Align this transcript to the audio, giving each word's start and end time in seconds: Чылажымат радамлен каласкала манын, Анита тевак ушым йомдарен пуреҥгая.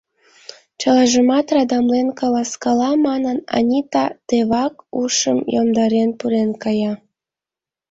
Чылажымат 0.79 1.47
радамлен 1.55 2.07
каласкала 2.19 2.91
манын, 3.07 3.37
Анита 3.57 4.05
тевак 4.27 4.73
ушым 5.01 5.39
йомдарен 5.53 6.09
пуреҥгая. 6.19 6.93